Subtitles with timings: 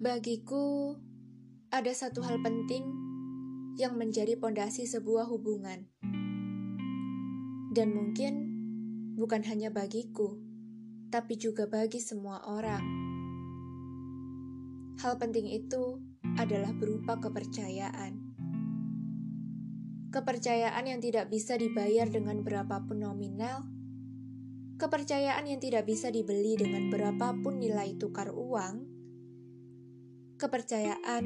[0.00, 0.96] Bagiku,
[1.68, 2.88] ada satu hal penting
[3.76, 5.92] yang menjadi pondasi sebuah hubungan,
[7.76, 8.32] dan mungkin
[9.20, 10.40] bukan hanya bagiku,
[11.12, 12.80] tapi juga bagi semua orang.
[15.04, 16.00] Hal penting itu
[16.40, 18.16] adalah berupa kepercayaan.
[20.16, 23.68] Kepercayaan yang tidak bisa dibayar dengan berapapun nominal,
[24.80, 28.99] kepercayaan yang tidak bisa dibeli dengan berapapun nilai tukar uang,
[30.40, 31.24] kepercayaan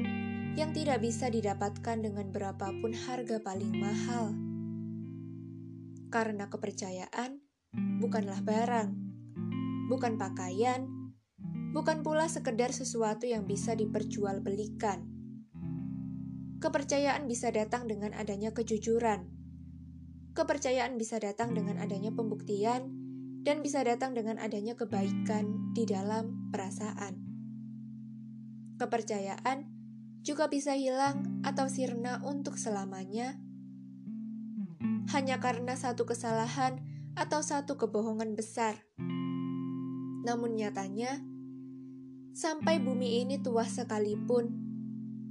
[0.59, 4.35] yang tidak bisa didapatkan dengan berapapun harga paling mahal.
[6.11, 7.39] Karena kepercayaan
[8.03, 8.89] bukanlah barang,
[9.87, 10.83] bukan pakaian,
[11.71, 15.07] bukan pula sekedar sesuatu yang bisa diperjualbelikan.
[16.59, 19.31] Kepercayaan bisa datang dengan adanya kejujuran.
[20.35, 22.91] Kepercayaan bisa datang dengan adanya pembuktian
[23.47, 27.24] dan bisa datang dengan adanya kebaikan di dalam perasaan.
[28.77, 29.67] Kepercayaan
[30.25, 33.37] juga bisa hilang atau sirna untuk selamanya
[35.13, 36.81] hanya karena satu kesalahan
[37.15, 38.83] atau satu kebohongan besar.
[40.25, 41.21] Namun nyatanya,
[42.35, 44.51] Sampai bumi ini tua sekalipun,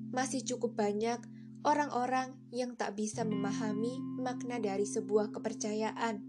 [0.09, 1.20] masih cukup banyak
[1.61, 6.25] orang-orang yang tak bisa memahami makna dari sebuah kepercayaan.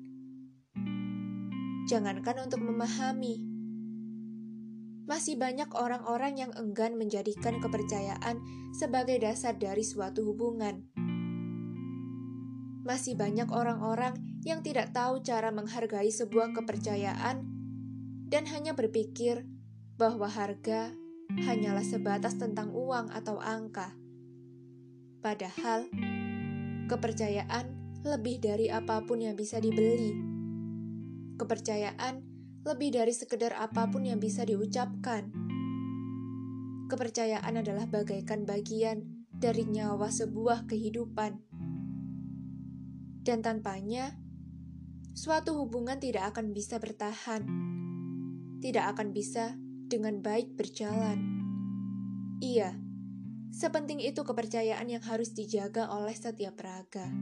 [1.87, 3.54] Jangankan untuk memahami,
[5.05, 8.41] masih banyak orang-orang yang enggan menjadikan kepercayaan
[8.73, 10.81] sebagai dasar dari suatu hubungan.
[12.85, 17.45] Masih banyak orang-orang yang tidak tahu cara menghargai sebuah kepercayaan
[18.29, 19.45] dan hanya berpikir
[19.97, 20.93] bahwa harga
[21.33, 23.93] hanyalah sebatas tentang uang atau angka.
[25.21, 25.89] Padahal,
[26.85, 27.65] kepercayaan
[28.05, 30.13] lebih dari apa pun yang bisa dibeli.
[31.41, 32.34] Kepercayaan
[32.65, 35.29] lebih dari sekedar apa pun yang bisa diucapkan.
[36.89, 41.45] Kepercayaan adalah bagaikan bagian dari nyawa sebuah kehidupan.
[43.21, 44.17] Dan tanpanya,
[45.13, 47.45] suatu hubungan tidak akan bisa bertahan.
[48.65, 49.53] Tidak akan bisa
[49.85, 51.21] dengan baik berjalan.
[52.41, 52.73] Iya,
[53.53, 57.13] sepenting itu kepercayaan yang harus dijaga oleh setiap raga.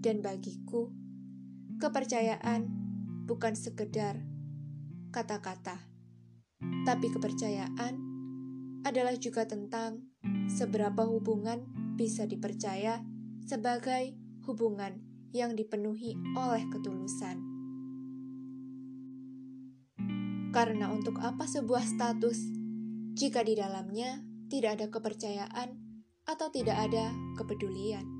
[0.00, 0.90] Dan bagiku,
[1.82, 2.89] kepercayaan
[3.30, 4.18] bukan sekedar
[5.14, 5.86] kata-kata,
[6.82, 7.94] tapi kepercayaan
[8.82, 10.02] adalah juga tentang
[10.50, 11.62] seberapa hubungan
[11.94, 12.98] bisa dipercaya
[13.46, 14.18] sebagai
[14.50, 14.98] hubungan
[15.30, 17.38] yang dipenuhi oleh ketulusan.
[20.50, 22.50] Karena untuk apa sebuah status
[23.14, 25.78] jika di dalamnya tidak ada kepercayaan
[26.26, 28.19] atau tidak ada kepedulian?